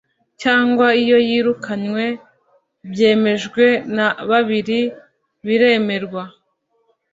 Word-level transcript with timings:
Cyangwa 0.41 0.87
iyo 1.03 1.17
yirukanywe 1.27 2.05
byemejwe 2.91 3.65
na 3.95 4.07
bibiri 4.29 4.79
biremerwa 5.45 6.23